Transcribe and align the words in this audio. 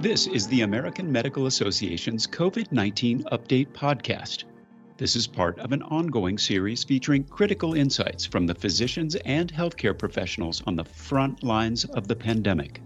This 0.00 0.26
is 0.26 0.46
the 0.48 0.62
American 0.62 1.10
Medical 1.10 1.46
Association's 1.46 2.26
COVID 2.26 2.72
19 2.72 3.22
Update 3.32 3.68
Podcast. 3.68 4.44
This 4.96 5.16
is 5.16 5.26
part 5.26 5.58
of 5.60 5.72
an 5.72 5.82
ongoing 5.82 6.36
series 6.36 6.84
featuring 6.84 7.24
critical 7.24 7.74
insights 7.74 8.26
from 8.26 8.46
the 8.46 8.54
physicians 8.54 9.14
and 9.24 9.52
healthcare 9.52 9.96
professionals 9.96 10.62
on 10.66 10.76
the 10.76 10.84
front 10.84 11.42
lines 11.42 11.84
of 11.84 12.08
the 12.08 12.16
pandemic. 12.16 12.82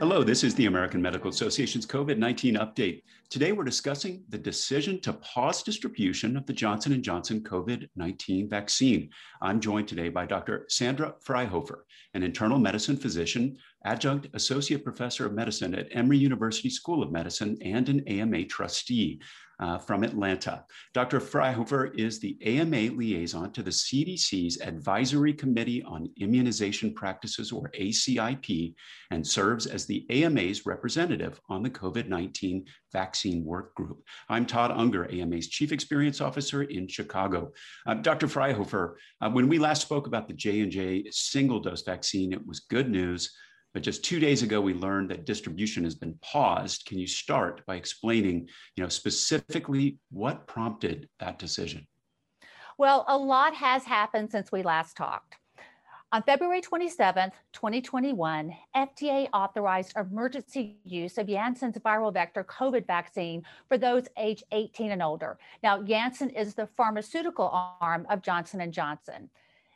Hello, 0.00 0.22
this 0.22 0.44
is 0.44 0.54
the 0.54 0.66
American 0.66 1.02
Medical 1.02 1.28
Association's 1.28 1.84
COVID 1.84 2.18
19 2.18 2.54
update. 2.54 3.02
Today 3.30 3.50
we're 3.50 3.64
discussing 3.64 4.22
the 4.28 4.38
decision 4.38 5.00
to 5.00 5.12
pause 5.14 5.64
distribution 5.64 6.36
of 6.36 6.46
the 6.46 6.52
Johnson 6.52 7.02
& 7.02 7.02
Johnson 7.02 7.40
COVID-19 7.40 8.48
vaccine. 8.48 9.10
I'm 9.42 9.58
joined 9.58 9.88
today 9.88 10.08
by 10.08 10.24
Dr. 10.24 10.66
Sandra 10.68 11.14
Fryhofer, 11.26 11.80
an 12.14 12.22
internal 12.22 12.60
medicine 12.60 12.96
physician, 12.96 13.58
adjunct 13.86 14.28
associate 14.34 14.84
professor 14.84 15.26
of 15.26 15.32
medicine 15.32 15.74
at 15.74 15.88
Emory 15.90 16.18
University 16.18 16.70
School 16.70 17.02
of 17.02 17.10
Medicine, 17.10 17.58
and 17.60 17.88
an 17.88 18.06
AMA 18.06 18.44
trustee 18.44 19.20
uh, 19.60 19.78
from 19.78 20.04
Atlanta. 20.04 20.64
Dr. 20.94 21.20
Fryhofer 21.20 21.98
is 21.98 22.20
the 22.20 22.36
AMA 22.44 22.94
liaison 22.96 23.52
to 23.52 23.62
the 23.62 23.70
CDC's 23.70 24.60
Advisory 24.60 25.32
Committee 25.32 25.82
on 25.82 26.10
Immunization 26.20 26.94
Practices, 26.94 27.50
or 27.52 27.70
ACIP, 27.78 28.74
and 29.10 29.26
serves 29.26 29.66
as 29.66 29.86
the 29.86 30.06
AMA's 30.10 30.66
representative 30.66 31.40
on 31.48 31.62
the 31.62 31.70
COVID 31.70 32.08
19 32.08 32.64
vaccine 32.92 33.44
work 33.44 33.74
group. 33.74 34.02
I'm 34.28 34.46
Todd 34.46 34.70
Unger, 34.70 35.10
AMA's 35.10 35.48
Chief 35.48 35.72
Experience 35.72 36.20
Officer 36.20 36.62
in 36.62 36.86
Chicago. 36.86 37.52
Uh, 37.86 37.94
Dr. 37.94 38.26
Fryhofer, 38.26 38.94
uh, 39.20 39.30
when 39.30 39.48
we 39.48 39.58
last 39.58 39.82
spoke 39.82 40.06
about 40.06 40.28
the 40.28 40.34
J&J 40.34 41.10
single 41.10 41.60
dose 41.60 41.82
vaccine, 41.82 42.32
it 42.32 42.46
was 42.46 42.60
good 42.60 42.90
news. 42.90 43.32
But 43.74 43.82
just 43.82 44.04
two 44.04 44.18
days 44.18 44.42
ago, 44.42 44.60
we 44.60 44.74
learned 44.74 45.10
that 45.10 45.26
distribution 45.26 45.84
has 45.84 45.94
been 45.94 46.18
paused. 46.22 46.86
Can 46.86 46.98
you 46.98 47.06
start 47.06 47.64
by 47.66 47.76
explaining, 47.76 48.48
you 48.76 48.82
know, 48.82 48.88
specifically 48.88 49.98
what 50.10 50.46
prompted 50.46 51.08
that 51.20 51.38
decision? 51.38 51.86
Well, 52.78 53.04
a 53.08 53.16
lot 53.16 53.54
has 53.54 53.84
happened 53.84 54.30
since 54.30 54.50
we 54.50 54.62
last 54.62 54.96
talked. 54.96 55.36
On 56.10 56.22
February 56.22 56.62
27, 56.62 57.30
2021, 57.52 58.56
FDA 58.74 59.28
authorized 59.34 59.94
emergency 59.94 60.78
use 60.84 61.18
of 61.18 61.26
Janssen's 61.26 61.76
viral 61.76 62.14
vector 62.14 62.44
COVID 62.44 62.86
vaccine 62.86 63.42
for 63.68 63.76
those 63.76 64.04
age 64.16 64.42
18 64.50 64.92
and 64.92 65.02
older. 65.02 65.38
Now, 65.62 65.82
Janssen 65.82 66.30
is 66.30 66.54
the 66.54 66.66
pharmaceutical 66.78 67.50
arm 67.82 68.06
of 68.08 68.22
Johnson 68.22 68.72
& 68.72 68.72
Johnson. 68.72 69.28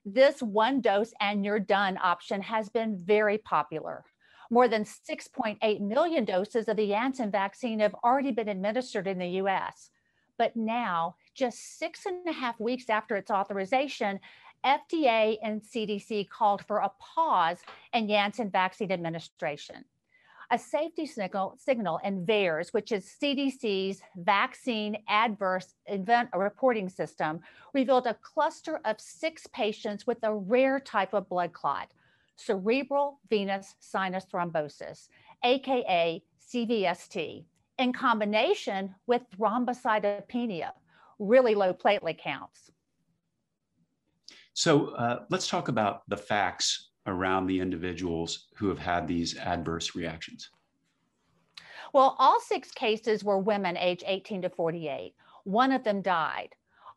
This 0.04 0.42
one 0.42 0.80
dose 0.80 1.12
and 1.20 1.44
you're 1.44 1.60
done 1.60 1.98
option 2.02 2.42
has 2.42 2.68
been 2.68 2.96
very 2.96 3.38
popular. 3.38 4.04
More 4.50 4.68
than 4.68 4.84
6.8 4.84 5.80
million 5.80 6.24
doses 6.24 6.68
of 6.68 6.76
the 6.76 6.88
Janssen 6.88 7.30
vaccine 7.30 7.78
have 7.80 7.94
already 8.04 8.32
been 8.32 8.48
administered 8.48 9.06
in 9.06 9.18
the 9.18 9.40
US. 9.42 9.90
But 10.38 10.56
now, 10.56 11.16
just 11.34 11.78
six 11.78 12.04
and 12.04 12.26
a 12.28 12.32
half 12.32 12.58
weeks 12.58 12.90
after 12.90 13.16
its 13.16 13.30
authorization, 13.30 14.18
FDA 14.64 15.38
and 15.42 15.62
CDC 15.62 16.28
called 16.28 16.64
for 16.66 16.78
a 16.78 16.90
pause 17.00 17.58
in 17.92 18.08
Janssen 18.08 18.50
vaccine 18.50 18.92
administration 18.92 19.84
a 20.52 20.58
safety 20.58 21.06
signal, 21.06 21.56
signal 21.58 21.98
in 22.04 22.26
VAERS, 22.26 22.74
which 22.74 22.92
is 22.92 23.16
CDC's 23.20 24.02
vaccine 24.16 24.98
adverse 25.08 25.74
event 25.86 26.28
reporting 26.34 26.90
system, 26.90 27.40
revealed 27.72 28.06
a 28.06 28.14
cluster 28.20 28.78
of 28.84 29.00
six 29.00 29.46
patients 29.46 30.06
with 30.06 30.18
a 30.22 30.34
rare 30.34 30.78
type 30.78 31.14
of 31.14 31.26
blood 31.30 31.54
clot, 31.54 31.90
cerebral 32.36 33.18
venous 33.30 33.76
sinus 33.80 34.26
thrombosis, 34.30 35.08
AKA 35.42 36.22
CVST, 36.52 37.44
in 37.78 37.92
combination 37.94 38.94
with 39.06 39.22
thrombocytopenia, 39.34 40.72
really 41.18 41.54
low 41.54 41.72
platelet 41.72 42.18
counts. 42.18 42.70
So 44.52 44.88
uh, 44.88 45.20
let's 45.30 45.48
talk 45.48 45.68
about 45.68 46.02
the 46.08 46.16
facts 46.18 46.90
around 47.06 47.46
the 47.46 47.60
individuals 47.60 48.46
who 48.54 48.68
have 48.68 48.78
had 48.78 49.06
these 49.06 49.36
adverse 49.36 49.94
reactions? 49.94 50.50
Well, 51.92 52.16
all 52.18 52.40
six 52.40 52.70
cases 52.70 53.22
were 53.22 53.38
women 53.38 53.76
age 53.76 54.02
18 54.06 54.42
to 54.42 54.50
48. 54.50 55.14
One 55.44 55.72
of 55.72 55.84
them 55.84 56.00
died. 56.00 56.54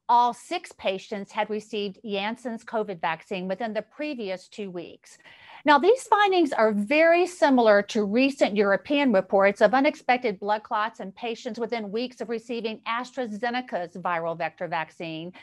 All 0.08 0.34
six 0.34 0.72
patients 0.74 1.32
had 1.32 1.50
received 1.50 2.00
Janssen's 2.06 2.64
COVID 2.64 3.02
vaccine 3.02 3.48
within 3.48 3.74
the 3.74 3.82
previous 3.82 4.48
two 4.48 4.70
weeks. 4.70 5.18
Now, 5.66 5.80
these 5.80 6.04
findings 6.04 6.54
are 6.54 6.72
very 6.72 7.26
similar 7.26 7.82
to 7.84 8.06
recent 8.06 8.56
European 8.56 9.12
reports 9.12 9.62
of 9.62 9.74
unexpected 9.74 10.40
blood 10.40 10.62
clots 10.62 11.00
in 11.00 11.12
patients 11.12 11.60
within 11.60 11.92
weeks 11.92 12.22
of 12.22 12.30
receiving 12.30 12.82
AstraZeneca's 12.88 13.98
viral 13.98 14.38
vector 14.38 14.68
vaccine 14.68 15.34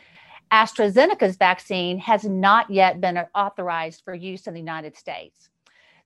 AstraZeneca's 0.53 1.37
vaccine 1.37 1.99
has 1.99 2.25
not 2.25 2.71
yet 2.71 3.01
been 3.01 3.25
authorized 3.35 4.03
for 4.05 4.15
use 4.15 4.47
in 4.47 4.53
the 4.53 4.61
United 4.61 4.95
States. 4.97 5.49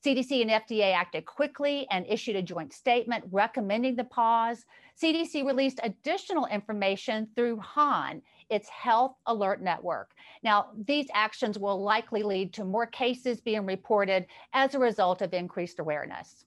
CDC 0.05 0.41
and 0.41 0.51
FDA 0.51 0.95
acted 0.95 1.27
quickly 1.27 1.84
and 1.91 2.07
issued 2.09 2.37
a 2.37 2.43
joint 2.43 2.73
statement 2.73 3.25
recommending 3.33 3.97
the 3.97 4.05
pause. 4.05 4.65
CDC 5.03 5.45
released 5.45 5.81
additional 5.83 6.47
information 6.47 7.27
through 7.34 7.59
HAN, 7.59 8.23
its 8.49 8.69
Health 8.69 9.17
Alert 9.27 9.62
Network. 9.62 10.12
Now, 10.45 10.69
these 10.87 11.09
actions 11.13 11.59
will 11.59 11.83
likely 11.83 12.23
lead 12.23 12.53
to 12.55 12.65
more 12.65 12.87
cases 12.87 13.41
being 13.41 13.67
reported 13.67 14.27
as 14.53 14.77
a 14.77 14.78
result 14.78 15.23
of 15.23 15.34
increased 15.34 15.81
awareness. 15.81 16.45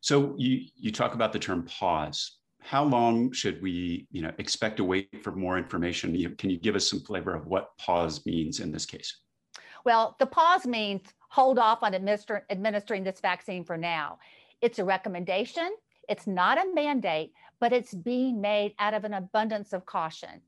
So 0.00 0.34
you, 0.36 0.66
you 0.74 0.90
talk 0.90 1.14
about 1.14 1.32
the 1.32 1.38
term 1.38 1.64
pause 1.66 2.37
how 2.60 2.84
long 2.84 3.32
should 3.32 3.62
we 3.62 4.06
you 4.10 4.22
know 4.22 4.32
expect 4.38 4.76
to 4.78 4.84
wait 4.84 5.08
for 5.22 5.32
more 5.32 5.58
information? 5.58 6.12
Can 6.36 6.50
you 6.50 6.58
give 6.58 6.74
us 6.74 6.88
some 6.88 7.00
flavor 7.00 7.34
of 7.34 7.46
what 7.46 7.76
pause 7.78 8.24
means 8.26 8.60
in 8.60 8.72
this 8.72 8.86
case? 8.86 9.20
Well 9.84 10.16
the 10.18 10.26
pause 10.26 10.66
means 10.66 11.02
hold 11.30 11.58
off 11.58 11.82
on 11.82 11.94
administer, 11.94 12.44
administering 12.50 13.04
this 13.04 13.20
vaccine 13.20 13.64
for 13.64 13.76
now. 13.76 14.18
It's 14.60 14.78
a 14.78 14.84
recommendation. 14.84 15.70
It's 16.08 16.26
not 16.26 16.58
a 16.58 16.72
mandate 16.74 17.32
but 17.60 17.72
it's 17.72 17.94
being 17.94 18.40
made 18.40 18.74
out 18.78 18.94
of 18.94 19.04
an 19.04 19.14
abundance 19.14 19.72
of 19.72 19.86
caution. 19.86 20.42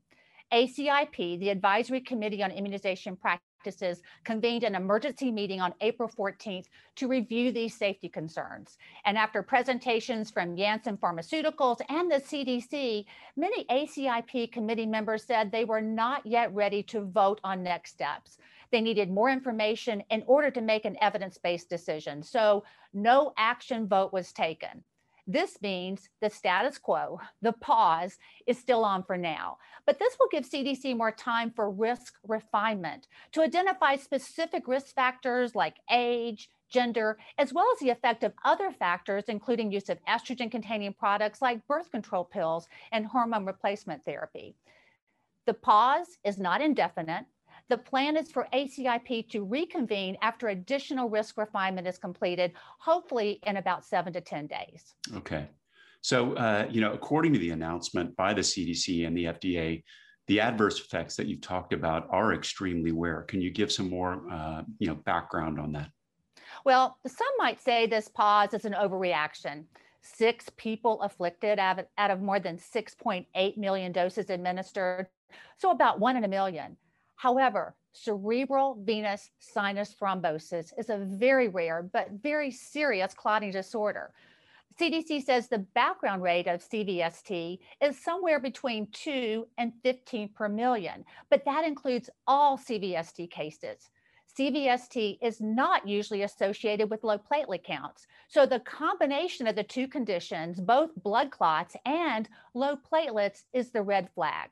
Acip 0.53 1.39
the 1.39 1.49
advisory 1.49 2.01
committee 2.01 2.43
on 2.43 2.51
immunization 2.51 3.15
practice 3.15 3.50
practices 3.61 4.01
convened 4.23 4.63
an 4.63 4.73
emergency 4.73 5.31
meeting 5.31 5.61
on 5.61 5.73
April 5.81 6.09
14th 6.09 6.65
to 6.95 7.07
review 7.07 7.51
these 7.51 7.75
safety 7.75 8.09
concerns. 8.09 8.77
And 9.05 9.17
after 9.17 9.43
presentations 9.43 10.31
from 10.31 10.57
Janssen 10.57 10.97
Pharmaceuticals 10.97 11.79
and 11.89 12.11
the 12.11 12.15
CDC, 12.15 13.05
many 13.35 13.65
ACIP 13.65 14.51
committee 14.51 14.87
members 14.87 15.23
said 15.23 15.51
they 15.51 15.65
were 15.65 15.81
not 15.81 16.25
yet 16.25 16.51
ready 16.55 16.81
to 16.83 17.01
vote 17.01 17.39
on 17.43 17.61
next 17.61 17.91
steps. 17.91 18.39
They 18.71 18.81
needed 18.81 19.11
more 19.11 19.29
information 19.29 20.01
in 20.09 20.23
order 20.25 20.49
to 20.49 20.61
make 20.61 20.85
an 20.85 20.97
evidence 20.99 21.37
based 21.37 21.69
decision. 21.69 22.23
So, 22.23 22.63
no 22.93 23.31
action 23.37 23.87
vote 23.87 24.11
was 24.11 24.33
taken. 24.33 24.83
This 25.27 25.61
means 25.61 26.09
the 26.19 26.29
status 26.29 26.77
quo, 26.77 27.19
the 27.41 27.53
pause, 27.53 28.17
is 28.47 28.57
still 28.57 28.83
on 28.83 29.03
for 29.03 29.17
now. 29.17 29.57
But 29.85 29.99
this 29.99 30.17
will 30.19 30.27
give 30.31 30.49
CDC 30.49 30.97
more 30.97 31.11
time 31.11 31.51
for 31.51 31.69
risk 31.69 32.15
refinement 32.27 33.07
to 33.33 33.41
identify 33.41 33.95
specific 33.95 34.67
risk 34.67 34.95
factors 34.95 35.55
like 35.55 35.77
age, 35.91 36.49
gender, 36.69 37.17
as 37.37 37.53
well 37.53 37.67
as 37.73 37.79
the 37.79 37.89
effect 37.89 38.23
of 38.23 38.33
other 38.43 38.71
factors, 38.71 39.25
including 39.27 39.71
use 39.71 39.89
of 39.89 40.03
estrogen 40.05 40.49
containing 40.49 40.93
products 40.93 41.41
like 41.41 41.67
birth 41.67 41.91
control 41.91 42.23
pills 42.23 42.67
and 42.91 43.05
hormone 43.05 43.45
replacement 43.45 44.03
therapy. 44.03 44.55
The 45.45 45.53
pause 45.53 46.17
is 46.23 46.37
not 46.37 46.61
indefinite. 46.61 47.25
The 47.69 47.77
plan 47.77 48.17
is 48.17 48.31
for 48.31 48.47
ACIP 48.53 49.29
to 49.29 49.43
reconvene 49.43 50.17
after 50.21 50.49
additional 50.49 51.09
risk 51.09 51.37
refinement 51.37 51.87
is 51.87 51.97
completed, 51.97 52.53
hopefully 52.79 53.39
in 53.45 53.57
about 53.57 53.85
seven 53.85 54.13
to 54.13 54.21
10 54.21 54.47
days. 54.47 54.93
Okay. 55.15 55.47
So, 56.01 56.33
uh, 56.33 56.67
you 56.69 56.81
know, 56.81 56.93
according 56.93 57.33
to 57.33 57.39
the 57.39 57.51
announcement 57.51 58.15
by 58.15 58.33
the 58.33 58.41
CDC 58.41 59.05
and 59.05 59.15
the 59.15 59.25
FDA, 59.25 59.83
the 60.27 60.39
adverse 60.39 60.79
effects 60.79 61.15
that 61.15 61.27
you've 61.27 61.41
talked 61.41 61.73
about 61.73 62.07
are 62.09 62.33
extremely 62.33 62.91
rare. 62.91 63.23
Can 63.23 63.41
you 63.41 63.51
give 63.51 63.71
some 63.71 63.89
more, 63.89 64.23
uh, 64.31 64.63
you 64.79 64.87
know, 64.87 64.95
background 64.95 65.59
on 65.59 65.71
that? 65.73 65.89
Well, 66.65 66.97
some 67.05 67.27
might 67.37 67.61
say 67.61 67.85
this 67.85 68.07
pause 68.07 68.53
is 68.53 68.65
an 68.65 68.73
overreaction. 68.73 69.65
Six 70.01 70.49
people 70.57 71.01
afflicted 71.01 71.59
out 71.59 71.79
of, 71.79 71.85
out 71.97 72.11
of 72.11 72.21
more 72.21 72.39
than 72.39 72.57
6.8 72.57 73.57
million 73.57 73.91
doses 73.91 74.29
administered, 74.29 75.07
so 75.57 75.71
about 75.71 75.99
one 75.99 76.17
in 76.17 76.23
a 76.23 76.27
million. 76.27 76.77
However, 77.21 77.75
cerebral 77.91 78.79
venous 78.81 79.29
sinus 79.37 79.93
thrombosis 79.93 80.73
is 80.75 80.89
a 80.89 80.97
very 80.97 81.49
rare 81.49 81.83
but 81.83 82.09
very 82.13 82.49
serious 82.49 83.13
clotting 83.13 83.51
disorder. 83.51 84.11
CDC 84.79 85.23
says 85.23 85.47
the 85.47 85.59
background 85.75 86.23
rate 86.23 86.47
of 86.47 86.67
CVST 86.67 87.59
is 87.79 88.03
somewhere 88.03 88.39
between 88.39 88.87
2 88.93 89.45
and 89.59 89.71
15 89.83 90.29
per 90.29 90.49
million, 90.49 91.05
but 91.29 91.45
that 91.45 91.63
includes 91.63 92.09
all 92.25 92.57
CVST 92.57 93.29
cases. 93.29 93.91
CVST 94.35 95.19
is 95.21 95.39
not 95.39 95.87
usually 95.87 96.23
associated 96.23 96.89
with 96.89 97.03
low 97.03 97.19
platelet 97.19 97.63
counts. 97.63 98.07
So 98.29 98.47
the 98.47 98.61
combination 98.61 99.45
of 99.45 99.55
the 99.55 99.63
two 99.63 99.87
conditions, 99.87 100.59
both 100.59 100.89
blood 101.03 101.29
clots 101.29 101.75
and 101.85 102.27
low 102.55 102.77
platelets, 102.77 103.43
is 103.53 103.69
the 103.69 103.83
red 103.83 104.09
flag. 104.15 104.49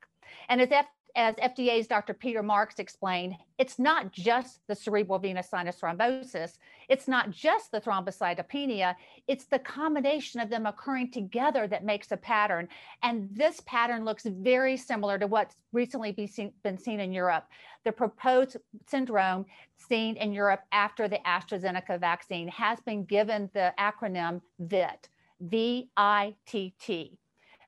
And 0.50 0.62
as 0.62 0.70
as 1.16 1.36
FDA's 1.36 1.88
Dr. 1.88 2.14
Peter 2.14 2.44
Marks 2.44 2.80
explained, 2.80 3.36
it's 3.58 3.80
not 3.80 4.12
just 4.12 4.62
the 4.68 4.76
cerebral 4.76 5.20
venous 5.20 5.50
sinus 5.50 5.80
thrombosis, 5.80 6.58
it's 6.88 7.08
not 7.08 7.32
just 7.32 7.72
the 7.72 7.82
thrombocytopenia, 7.82 8.96
it's 9.28 9.46
the 9.46 9.60
combination 9.60 10.40
of 10.40 10.50
them 10.50 10.66
occurring 10.66 11.12
together 11.12 11.68
that 11.68 11.84
makes 11.84 12.12
a 12.12 12.18
pattern. 12.18 12.68
And 13.04 13.30
this 13.32 13.62
pattern 13.66 14.06
looks 14.06 14.26
very 14.26 14.78
similar 14.78 15.18
to 15.20 15.28
what's 15.28 15.56
recently 15.72 16.12
be 16.12 16.28
seen, 16.28 16.52
been 16.64 16.78
seen 16.78 17.00
in 17.00 17.12
Europe. 17.12 17.48
The 17.86 17.92
proposed 17.92 18.58
syndrome 18.88 19.46
seen 19.78 20.16
in 20.18 20.34
Europe 20.34 20.62
after 20.72 21.08
the 21.08 21.20
AstraZeneca 21.26 22.00
vaccine 22.00 22.48
has 22.50 22.80
been 22.82 23.06
given 23.06 23.50
the 23.54 23.74
acronym 23.80 24.42
VIT, 24.60 25.10
VITT, 25.42 27.18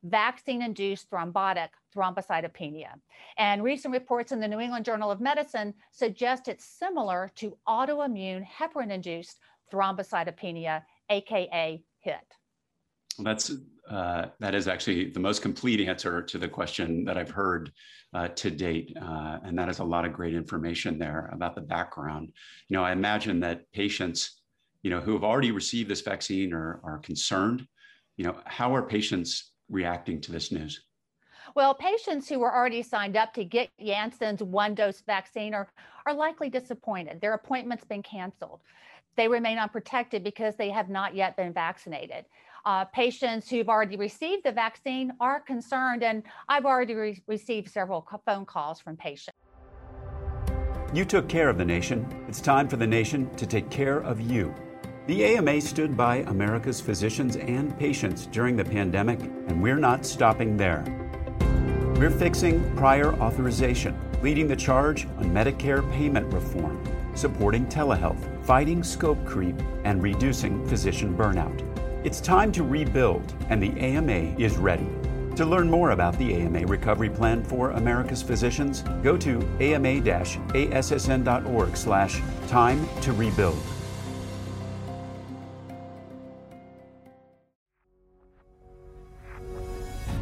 V 0.03 0.17
I 0.17 0.31
T 0.31 0.37
T 0.37 0.57
vaccine 0.57 0.61
induced 0.61 1.09
thrombotic 1.09 1.69
thrombocytopenia. 1.95 2.93
And 3.37 3.63
recent 3.63 3.93
reports 3.93 4.31
in 4.31 4.39
the 4.39 4.47
New 4.47 4.59
England 4.59 4.85
Journal 4.85 5.11
of 5.11 5.21
Medicine 5.21 5.73
suggest 5.91 6.47
it's 6.47 6.65
similar 6.65 7.31
to 7.35 7.57
autoimmune 7.67 8.45
heparin 8.45 8.91
induced 8.91 9.39
thrombocytopenia, 9.71 10.83
AKA 11.09 11.83
HIT. 11.99 12.37
That's 13.19 13.51
uh, 13.89 14.27
that 14.39 14.55
is 14.55 14.67
actually 14.67 15.09
the 15.09 15.19
most 15.19 15.41
complete 15.41 15.81
answer 15.81 16.21
to 16.21 16.37
the 16.37 16.47
question 16.47 17.03
that 17.03 17.17
I've 17.17 17.29
heard 17.29 17.71
uh, 18.13 18.29
to 18.29 18.49
date, 18.49 18.95
uh, 18.95 19.39
and 19.43 19.57
that 19.57 19.67
is 19.67 19.79
a 19.79 19.83
lot 19.83 20.05
of 20.05 20.13
great 20.13 20.33
information 20.33 20.97
there 20.97 21.29
about 21.33 21.55
the 21.55 21.61
background. 21.61 22.31
You 22.69 22.77
know, 22.77 22.83
I 22.83 22.93
imagine 22.93 23.41
that 23.41 23.69
patients, 23.73 24.41
you 24.81 24.89
know, 24.89 25.01
who 25.01 25.13
have 25.13 25.23
already 25.23 25.51
received 25.51 25.89
this 25.89 26.01
vaccine 26.01 26.53
are 26.53 26.99
concerned. 27.03 27.67
You 28.15 28.25
know, 28.25 28.39
how 28.45 28.73
are 28.75 28.83
patients 28.83 29.50
reacting 29.71 30.21
to 30.21 30.31
this 30.31 30.51
news? 30.51 30.81
Well, 31.55 31.73
patients 31.73 32.29
who 32.29 32.39
were 32.39 32.53
already 32.53 32.83
signed 32.83 33.17
up 33.17 33.33
to 33.33 33.43
get 33.43 33.69
Janssen's 33.79 34.43
one 34.43 34.75
dose 34.75 35.01
vaccine 35.01 35.53
are, 35.53 35.67
are 36.05 36.13
likely 36.13 36.49
disappointed. 36.49 37.19
Their 37.19 37.33
appointment's 37.33 37.83
been 37.83 38.03
canceled. 38.03 38.61
They 39.17 39.27
remain 39.27 39.57
unprotected 39.57 40.23
because 40.23 40.55
they 40.55 40.69
have 40.69 40.89
not 40.89 41.15
yet 41.15 41.35
been 41.35 41.51
vaccinated. 41.51 42.25
Uh, 42.63 42.85
patients 42.85 43.49
who've 43.49 43.67
already 43.67 43.97
received 43.97 44.43
the 44.43 44.51
vaccine 44.51 45.11
are 45.19 45.39
concerned, 45.39 46.03
and 46.03 46.23
I've 46.47 46.65
already 46.65 46.93
re- 46.93 47.23
received 47.27 47.69
several 47.69 48.07
phone 48.25 48.45
calls 48.45 48.79
from 48.79 48.95
patients. 48.95 49.35
You 50.93 51.05
took 51.05 51.27
care 51.27 51.49
of 51.49 51.57
the 51.57 51.65
nation. 51.65 52.05
It's 52.27 52.41
time 52.41 52.67
for 52.67 52.77
the 52.77 52.87
nation 52.87 53.33
to 53.35 53.45
take 53.45 53.69
care 53.69 53.99
of 53.99 54.21
you. 54.21 54.53
The 55.07 55.25
AMA 55.25 55.61
stood 55.61 55.97
by 55.97 56.17
America's 56.27 56.79
physicians 56.79 57.35
and 57.35 57.75
patients 57.79 58.27
during 58.27 58.55
the 58.55 58.63
pandemic, 58.63 59.19
and 59.19 59.59
we're 59.59 59.79
not 59.79 60.05
stopping 60.05 60.55
there. 60.55 60.85
We're 61.95 62.11
fixing 62.11 62.75
prior 62.75 63.15
authorization, 63.15 63.99
leading 64.21 64.47
the 64.47 64.55
charge 64.55 65.07
on 65.17 65.31
Medicare 65.31 65.91
payment 65.93 66.31
reform, 66.31 66.79
supporting 67.15 67.65
telehealth, 67.65 68.45
fighting 68.45 68.83
scope 68.83 69.25
creep, 69.25 69.55
and 69.85 70.03
reducing 70.03 70.63
physician 70.67 71.17
burnout. 71.17 71.63
It's 72.05 72.21
time 72.21 72.51
to 72.51 72.61
rebuild, 72.63 73.33
and 73.49 73.59
the 73.61 73.71
AMA 73.79 74.35
is 74.37 74.57
ready. 74.57 74.87
To 75.35 75.47
learn 75.47 75.67
more 75.67 75.91
about 75.91 76.15
the 76.19 76.35
AMA 76.35 76.67
Recovery 76.67 77.09
Plan 77.09 77.43
for 77.43 77.71
America's 77.71 78.21
Physicians, 78.21 78.83
go 79.01 79.17
to 79.17 79.39
ama-assn.org 79.59 79.97
slash 81.75 82.21
time 82.47 82.87
to 83.01 83.13
rebuild. 83.13 83.57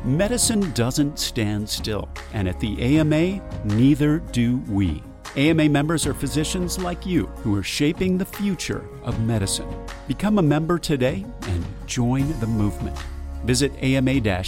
Medicine 0.10 0.72
doesn't 0.72 1.20
stand 1.20 1.70
still, 1.70 2.10
and 2.34 2.50
at 2.50 2.60
the 2.60 2.82
AMA, 2.98 3.40
neither 3.64 4.18
do 4.32 4.58
we. 4.68 5.04
AMA 5.36 5.70
members 5.70 6.08
are 6.08 6.16
physicians 6.16 6.80
like 6.80 7.06
you 7.06 7.28
who 7.44 7.56
are 7.56 7.62
shaping 7.62 8.18
the 8.18 8.26
future 8.26 8.84
of 9.04 9.22
medicine. 9.28 9.72
Become 10.08 10.40
a 10.40 10.42
member 10.42 10.80
today 10.80 11.24
and 11.44 11.64
join 11.86 12.28
the 12.40 12.48
movement. 12.48 12.98
Visit 13.44 13.72
ama-assn.org 13.84 14.42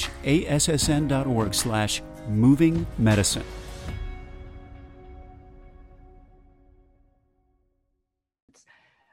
slash 1.54 2.02
moving 2.28 2.88
medicine. 2.98 3.46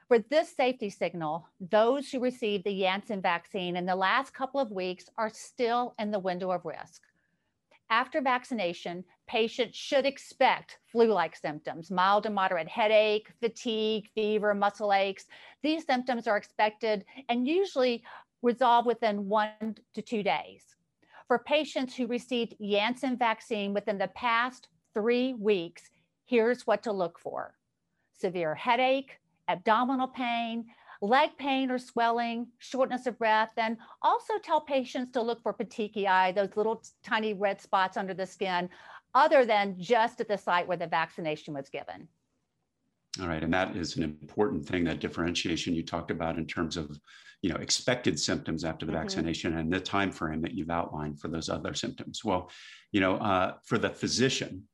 For 0.09 0.17
this 0.17 0.49
safety 0.49 0.89
signal, 0.89 1.47
those 1.59 2.09
who 2.09 2.19
received 2.19 2.63
the 2.63 2.79
Janssen 2.79 3.21
vaccine 3.21 3.75
in 3.75 3.85
the 3.85 3.95
last 3.95 4.33
couple 4.33 4.59
of 4.59 4.71
weeks 4.71 5.07
are 5.19 5.29
still 5.29 5.93
in 5.99 6.09
the 6.09 6.17
window 6.17 6.49
of 6.49 6.65
risk. 6.65 7.03
After 7.91 8.19
vaccination, 8.19 9.05
patients 9.27 9.77
should 9.77 10.07
expect 10.07 10.79
flu 10.91 11.13
like 11.13 11.35
symptoms 11.35 11.91
mild 11.91 12.23
to 12.23 12.31
moderate 12.31 12.67
headache, 12.67 13.31
fatigue, 13.39 14.09
fever, 14.15 14.55
muscle 14.55 14.93
aches. 14.93 15.27
These 15.61 15.85
symptoms 15.85 16.25
are 16.25 16.37
expected 16.37 17.05
and 17.29 17.47
usually 17.47 18.03
resolve 18.41 18.87
within 18.87 19.29
one 19.29 19.75
to 19.93 20.01
two 20.01 20.23
days. 20.23 20.63
For 21.27 21.37
patients 21.37 21.95
who 21.95 22.07
received 22.07 22.55
Janssen 22.59 23.15
vaccine 23.15 23.75
within 23.75 23.99
the 23.99 24.07
past 24.07 24.69
three 24.95 25.35
weeks, 25.35 25.91
here's 26.25 26.65
what 26.65 26.81
to 26.81 26.91
look 26.91 27.19
for 27.19 27.53
severe 28.17 28.55
headache, 28.55 29.19
abdominal 29.49 30.07
pain, 30.07 30.65
leg 31.01 31.31
pain 31.37 31.71
or 31.71 31.77
swelling, 31.77 32.47
shortness 32.59 33.05
of 33.05 33.17
breath, 33.17 33.51
and 33.57 33.77
also 34.01 34.33
tell 34.43 34.61
patients 34.61 35.11
to 35.11 35.21
look 35.21 35.41
for 35.43 35.53
petechiae, 35.53 36.33
those 36.35 36.55
little 36.55 36.81
tiny 37.03 37.33
red 37.33 37.59
spots 37.59 37.97
under 37.97 38.13
the 38.13 38.25
skin, 38.25 38.69
other 39.15 39.45
than 39.45 39.75
just 39.79 40.21
at 40.21 40.27
the 40.27 40.37
site 40.37 40.67
where 40.67 40.77
the 40.77 40.87
vaccination 40.87 41.53
was 41.53 41.69
given. 41.69 42.07
All 43.19 43.27
right, 43.27 43.43
and 43.43 43.53
that 43.53 43.75
is 43.75 43.97
an 43.97 44.03
important 44.03 44.65
thing, 44.65 44.83
that 44.83 44.99
differentiation 44.99 45.73
you 45.73 45.83
talked 45.83 46.11
about 46.11 46.37
in 46.37 46.45
terms 46.45 46.77
of, 46.77 46.97
you 47.41 47.49
know, 47.49 47.55
expected 47.55 48.19
symptoms 48.19 48.63
after 48.63 48.85
the 48.85 48.91
mm-hmm. 48.91 49.01
vaccination 49.01 49.57
and 49.57 49.73
the 49.73 49.79
time 49.79 50.11
frame 50.11 50.41
that 50.41 50.53
you've 50.53 50.69
outlined 50.69 51.19
for 51.19 51.27
those 51.27 51.49
other 51.49 51.73
symptoms. 51.73 52.23
Well, 52.23 52.51
you 52.91 53.01
know, 53.01 53.15
uh, 53.15 53.53
for 53.65 53.77
the 53.77 53.89
physician, 53.89 54.67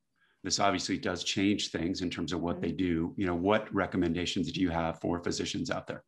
this 0.45 0.59
obviously 0.59 0.97
does 0.97 1.24
change 1.24 1.71
things 1.71 2.01
in 2.01 2.09
terms 2.09 2.31
of 2.31 2.42
what 2.42 2.62
they 2.62 2.69
mm-hmm. 2.69 2.77
do. 2.77 3.13
You 3.18 3.25
know, 3.25 3.36
what 3.36 3.74
recommendations 3.74 4.51
do 4.51 4.62
you 4.62 4.69
have 4.69 5.00
for 5.00 5.19
physicians 5.19 5.71
out 5.71 5.88
there? 5.88 6.03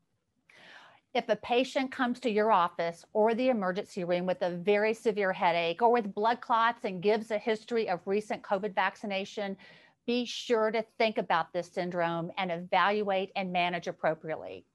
If 1.14 1.30
a 1.30 1.36
patient 1.38 1.92
comes 1.92 2.20
to 2.20 2.30
your 2.30 2.52
office 2.52 3.04
or 3.14 3.34
the 3.34 3.50
emergency 3.50 4.04
room 4.04 4.28
with 4.28 4.42
a 4.44 4.52
very 4.52 4.94
severe 4.94 5.34
headache 5.34 5.82
or 5.82 5.92
with 5.92 6.14
blood 6.14 6.42
clots 6.42 6.84
and 6.84 7.02
gives 7.02 7.32
a 7.32 7.40
history 7.40 7.90
of 7.90 8.02
recent 8.06 8.44
COVID 8.44 8.76
vaccination, 8.76 9.58
be 10.06 10.26
sure 10.26 10.70
to 10.70 10.86
think 10.98 11.18
about 11.18 11.52
this 11.52 11.72
syndrome 11.72 12.32
and 12.38 12.52
evaluate 12.52 13.32
and 13.36 13.52
manage 13.52 13.88
appropriately. 13.88 14.66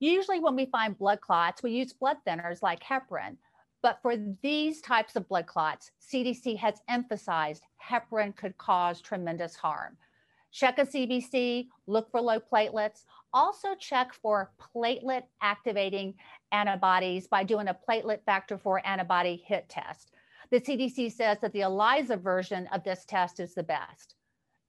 Usually, 0.00 0.40
when 0.40 0.56
we 0.56 0.66
find 0.66 0.98
blood 0.98 1.20
clots, 1.20 1.62
we 1.62 1.72
use 1.72 1.92
blood 1.92 2.16
thinners 2.26 2.62
like 2.62 2.82
heparin. 2.82 3.36
But 3.84 4.00
for 4.00 4.16
these 4.40 4.80
types 4.80 5.14
of 5.14 5.28
blood 5.28 5.44
clots, 5.44 5.90
CDC 6.00 6.56
has 6.56 6.80
emphasized 6.88 7.64
heparin 7.86 8.34
could 8.34 8.56
cause 8.56 9.02
tremendous 9.02 9.56
harm. 9.56 9.98
Check 10.52 10.78
a 10.78 10.86
CBC, 10.86 11.68
look 11.86 12.10
for 12.10 12.22
low 12.22 12.40
platelets. 12.40 13.04
Also, 13.34 13.74
check 13.78 14.14
for 14.14 14.52
platelet 14.74 15.24
activating 15.42 16.14
antibodies 16.50 17.26
by 17.26 17.44
doing 17.44 17.68
a 17.68 17.76
platelet 17.86 18.24
factor 18.24 18.56
4 18.56 18.80
antibody 18.86 19.44
hit 19.46 19.68
test. 19.68 20.12
The 20.50 20.60
CDC 20.60 21.12
says 21.12 21.36
that 21.42 21.52
the 21.52 21.60
ELISA 21.60 22.16
version 22.16 22.66
of 22.68 22.84
this 22.84 23.04
test 23.04 23.38
is 23.38 23.52
the 23.52 23.64
best. 23.64 24.14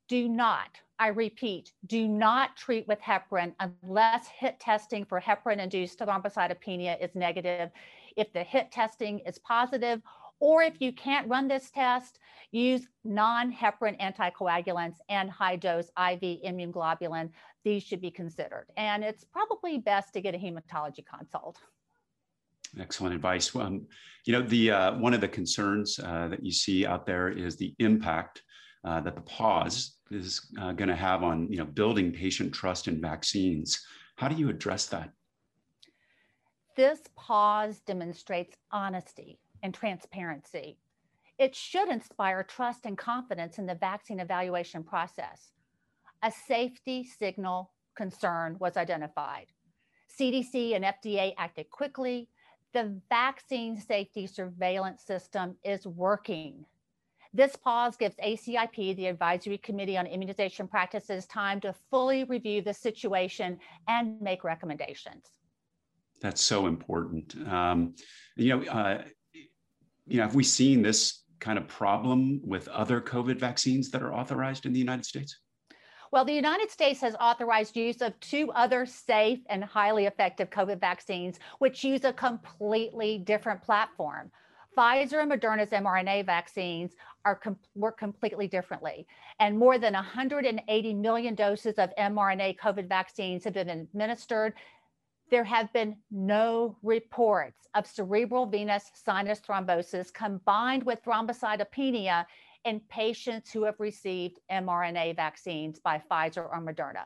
Do 0.10 0.28
not, 0.28 0.78
I 1.00 1.08
repeat, 1.08 1.72
do 1.86 2.10
not 2.10 2.58
treat 2.58 2.86
with 2.86 3.00
heparin 3.00 3.54
unless 3.62 4.28
hit 4.28 4.60
testing 4.60 5.06
for 5.06 5.22
heparin 5.22 5.60
induced 5.60 6.00
thrombocytopenia 6.00 7.02
is 7.02 7.16
negative 7.16 7.72
if 8.16 8.32
the 8.34 8.44
HIT 8.44 8.72
testing 8.72 9.20
is 9.20 9.38
positive, 9.40 10.02
or 10.40 10.62
if 10.64 10.76
you 10.80 10.92
can't 10.92 11.28
run 11.30 11.48
this 11.48 11.72
test, 11.72 12.20
use 12.52 12.88
non-heparin 13.04 14.00
anticoagulants 14.02 14.98
and 15.10 15.30
high-dose 15.30 15.88
IV 15.88 16.42
immunoglobulin. 16.46 17.30
These 17.64 17.84
should 17.84 18.02
be 18.02 18.12
considered. 18.12 18.66
And 18.78 19.04
it's 19.04 19.24
probably 19.24 19.78
best 19.78 20.14
to 20.14 20.22
get 20.22 20.36
a 20.36 20.38
hematology 20.38 21.06
consult. 21.06 21.58
Excellent 22.80 23.16
advice. 23.16 23.56
Um, 23.56 23.88
you 24.26 24.34
know, 24.34 24.42
the 24.42 24.72
uh, 24.72 24.98
one 24.98 25.14
of 25.14 25.22
the 25.22 25.28
concerns 25.28 26.00
uh, 26.00 26.28
that 26.28 26.44
you 26.44 26.52
see 26.52 26.86
out 26.86 27.06
there 27.06 27.30
is 27.30 27.56
the 27.56 27.74
impact 27.80 28.42
uh, 28.84 29.00
that 29.02 29.16
the 29.16 29.22
pause 29.22 29.96
is 30.12 30.42
uh, 30.60 30.72
going 30.74 30.90
to 30.90 30.96
have 30.96 31.24
on 31.24 31.48
you 31.50 31.58
know 31.58 31.66
building 31.66 32.12
patient 32.12 32.54
trust 32.54 32.88
in 32.88 33.00
vaccines. 33.00 33.82
How 34.18 34.28
do 34.28 34.36
you 34.36 34.50
address 34.50 34.88
that? 34.88 35.12
This 36.76 37.00
pause 37.16 37.80
demonstrates 37.80 38.58
honesty 38.70 39.40
and 39.64 39.74
transparency. 39.74 40.78
It 41.38 41.56
should 41.56 41.88
inspire 41.88 42.44
trust 42.44 42.86
and 42.86 42.98
confidence 42.98 43.58
in 43.58 43.66
the 43.66 43.76
vaccine 43.76 44.20
evaluation 44.20 44.84
process. 44.84 45.52
a 46.22 46.32
safety 46.32 47.04
signal 47.04 47.72
concern 47.96 48.58
was 48.60 48.78
identified. 48.78 49.48
CDC 50.20 50.76
and 50.76 50.84
FDA 50.84 51.34
acted 51.38 51.70
quickly. 51.70 52.30
The 52.74 53.00
vaccine 53.10 53.80
safety 53.80 54.28
surveillance 54.28 55.04
system 55.04 55.56
is 55.64 55.86
working. 55.86 56.66
This 57.34 57.56
pause 57.56 57.96
gives 57.96 58.16
ACIP, 58.18 58.96
the 58.96 59.08
Advisory 59.08 59.58
Committee 59.58 59.98
on 59.98 60.08
Immunization 60.08 60.68
Practices, 60.68 61.26
time 61.28 61.60
to 61.62 61.74
fully 61.90 62.24
review 62.24 62.62
the 62.62 62.74
situation 62.74 63.60
and 63.88 64.20
make 64.22 64.44
recommendations. 64.44 65.45
That's 66.26 66.42
so 66.42 66.66
important. 66.66 67.36
Um, 67.48 67.94
you 68.36 68.58
know, 68.58 68.66
uh, 68.66 69.04
you 70.08 70.18
know, 70.18 70.24
have 70.24 70.34
we 70.34 70.44
seen 70.44 70.82
this 70.82 71.22
kind 71.40 71.60
of 71.60 71.68
problem 71.68 72.42
with 72.44 72.68
other 72.70 73.00
COVID 73.00 73.40
vaccines 73.40 73.92
that 73.92 74.02
are 74.02 74.12
authorized 74.12 74.66
in 74.66 74.74
the 74.74 74.80
United 74.80 75.06
States? 75.06 75.38
Well, 76.12 76.26
the 76.26 76.34
United 76.34 76.72
States 76.72 77.00
has 77.02 77.16
authorized 77.22 77.78
use 77.78 78.02
of 78.02 78.20
two 78.22 78.52
other 78.54 78.88
safe 78.88 79.38
and 79.50 79.64
highly 79.64 80.08
effective 80.08 80.50
COVID 80.50 80.80
vaccines, 80.80 81.38
which 81.60 81.84
use 81.84 82.06
a 82.06 82.14
completely 82.14 83.20
different 83.20 83.62
platform. 83.62 84.32
Pfizer 84.76 85.22
and 85.22 85.32
Moderna's 85.32 85.70
mRNA 85.70 86.26
vaccines 86.26 86.96
are 87.24 87.36
com- 87.36 87.58
work 87.76 87.98
completely 87.98 88.48
differently, 88.48 89.08
and 89.40 89.58
more 89.58 89.78
than 89.78 89.94
180 89.94 90.94
million 90.96 91.36
doses 91.36 91.76
of 91.76 91.92
mRNA 91.98 92.58
COVID 92.58 92.90
vaccines 92.90 93.44
have 93.44 93.54
been 93.54 93.70
administered. 93.70 94.54
There 95.32 95.44
have 95.44 95.74
been 95.74 95.98
no 96.12 96.78
reports 96.84 97.68
of 97.74 97.88
cerebral 97.88 98.46
venous 98.46 98.92
sinus 98.94 99.40
thrombosis 99.40 100.14
combined 100.14 100.84
with 100.84 101.04
thrombocytopenia 101.04 102.26
in 102.64 102.80
patients 102.90 103.52
who 103.52 103.64
have 103.64 103.80
received 103.80 104.40
mRNA 104.52 105.16
vaccines 105.16 105.80
by 105.80 106.02
Pfizer 106.10 106.44
or 106.44 106.62
Moderna. 106.62 107.06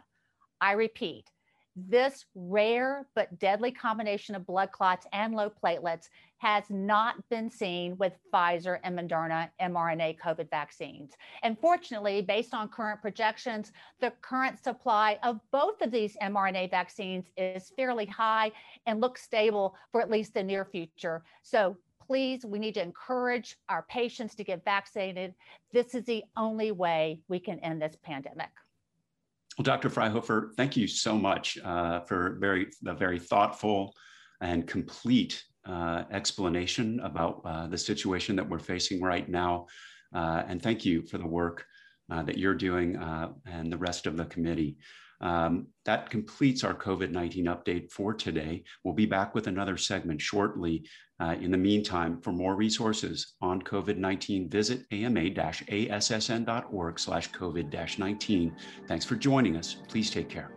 I 0.62 0.74
repeat, 0.74 1.30
this 1.76 2.26
rare 2.36 3.08
but 3.16 3.40
deadly 3.40 3.72
combination 3.72 4.36
of 4.36 4.46
blood 4.46 4.72
clots 4.72 5.06
and 5.14 5.34
low 5.34 5.50
platelets 5.50 6.10
has 6.38 6.64
not 6.70 7.16
been 7.30 7.50
seen 7.50 7.98
with 7.98 8.14
Pfizer 8.34 8.80
and 8.84 8.98
Moderna 8.98 9.50
mRNA 9.62 10.18
COVID 10.20 10.50
vaccines. 10.50 11.12
And 11.44 11.60
fortunately, 11.60 12.22
based 12.22 12.54
on 12.54 12.70
current 12.70 13.02
projections, 13.02 13.72
the 14.00 14.14
current 14.22 14.64
supply 14.64 15.20
of 15.24 15.40
both 15.52 15.82
of 15.82 15.92
these 15.92 16.16
mRNA 16.22 16.72
vaccines 16.72 17.26
is 17.38 17.72
fairly 17.76 18.06
high 18.06 18.52
and 18.86 19.02
looks 19.02 19.22
stable 19.22 19.76
for 19.92 20.02
at 20.02 20.10
least 20.10 20.34
the 20.34 20.44
near 20.44 20.66
future. 20.66 21.24
So 21.44 21.78
please, 22.06 22.46
we 22.46 22.58
need 22.58 22.74
to 22.74 22.82
encourage 22.82 23.58
our 23.68 23.84
patients 23.84 24.34
to 24.36 24.44
get 24.44 24.64
vaccinated. 24.66 25.36
This 25.72 25.94
is 25.94 26.06
the 26.06 26.24
only 26.38 26.72
way 26.72 27.20
we 27.28 27.40
can 27.40 27.60
end 27.60 27.82
this 27.82 27.98
pandemic. 28.02 28.50
Well, 29.60 29.66
Dr. 29.66 29.90
Fryhofer, 29.90 30.56
thank 30.56 30.78
you 30.78 30.88
so 30.88 31.18
much 31.18 31.58
uh, 31.66 32.00
for 32.06 32.38
very 32.40 32.68
the 32.82 32.94
very 32.94 33.20
thoughtful 33.20 33.94
and 34.40 34.66
complete 34.66 35.44
uh, 35.66 36.06
explanation 36.12 37.02
about 37.02 37.42
uh, 37.44 37.68
the 37.68 37.78
situation 37.78 38.38
that 38.38 38.50
we're 38.50 38.60
facing 38.60 39.02
right 39.02 39.28
now. 39.28 39.68
Uh, 40.16 40.44
and 40.48 40.64
thank 40.64 40.86
you 40.86 41.06
for 41.06 41.18
the 41.18 41.28
work 41.28 41.66
uh, 42.10 42.24
that 42.24 42.38
you're 42.38 42.56
doing 42.56 42.96
uh, 42.96 43.34
and 43.48 43.70
the 43.70 43.78
rest 43.78 44.08
of 44.08 44.16
the 44.16 44.24
committee. 44.28 44.78
Um, 45.22 45.68
that 45.86 46.10
completes 46.10 46.64
our 46.64 46.74
COVID 46.74 47.12
19 47.12 47.46
update 47.46 47.92
for 47.92 48.14
today. 48.14 48.64
We'll 48.84 48.94
be 48.94 49.06
back 49.06 49.36
with 49.36 49.48
another 49.48 49.78
segment 49.78 50.22
shortly. 50.22 50.86
Uh, 51.22 51.36
in 51.42 51.52
the 51.52 51.58
meantime, 51.58 52.22
for 52.22 52.32
more 52.32 52.56
resources 52.56 53.34
on 53.42 53.62
COVID 53.62 53.98
19, 53.98 54.50
visit 54.50 54.86
ama 54.92 55.22
assn.org 55.22 57.00
slash 57.00 57.32
COVID 57.32 58.00
19. 58.00 58.56
Thanks 58.88 59.06
for 59.06 59.16
joining 59.16 59.58
us. 59.58 59.76
Please 59.90 60.10
take 60.10 60.30
care. 60.30 60.52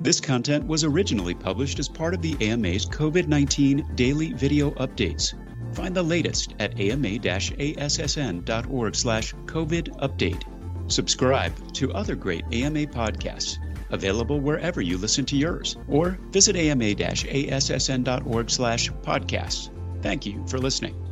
This 0.00 0.20
content 0.20 0.66
was 0.66 0.84
originally 0.84 1.34
published 1.34 1.78
as 1.78 1.88
part 1.88 2.12
of 2.12 2.20
the 2.20 2.36
AMA's 2.40 2.84
COVID 2.86 3.28
19 3.28 3.92
daily 3.94 4.32
video 4.32 4.72
updates. 4.72 5.34
Find 5.74 5.94
the 5.94 6.02
latest 6.02 6.54
at 6.58 6.78
ama 6.80 7.08
assn.org 7.18 8.94
slash 8.94 9.34
COVID 9.46 9.88
update. 10.00 10.55
Subscribe 10.88 11.72
to 11.74 11.92
other 11.92 12.14
great 12.14 12.44
AMA 12.52 12.86
podcasts 12.86 13.58
available 13.90 14.40
wherever 14.40 14.80
you 14.80 14.98
listen 14.98 15.24
to 15.26 15.36
yours, 15.36 15.76
or 15.88 16.18
visit 16.30 16.56
ama-assn.org 16.56 18.50
slash 18.50 18.90
podcasts. 18.90 19.70
Thank 20.02 20.26
you 20.26 20.44
for 20.46 20.58
listening. 20.58 21.05